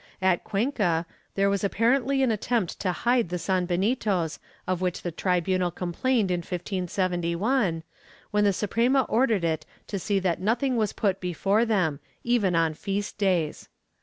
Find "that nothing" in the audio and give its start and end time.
10.17-10.75